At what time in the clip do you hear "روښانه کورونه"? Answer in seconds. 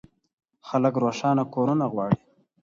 1.03-1.85